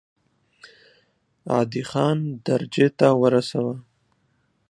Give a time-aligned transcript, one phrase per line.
[1.53, 2.17] عادي خان
[2.47, 3.75] درجې ته ورساوه.